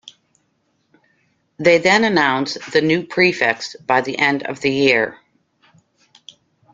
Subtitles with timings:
[1.59, 5.19] They then announce the new Prefects by the end of the year.